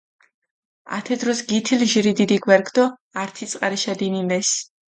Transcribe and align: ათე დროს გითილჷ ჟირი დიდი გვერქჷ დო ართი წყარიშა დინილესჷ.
ათე 0.97 1.17
დროს 1.23 1.41
გითილჷ 1.51 1.87
ჟირი 1.93 2.13
დიდი 2.19 2.37
გვერქჷ 2.45 2.71
დო 2.77 2.85
ართი 3.21 3.45
წყარიშა 3.51 3.93
დინილესჷ. 3.99 4.55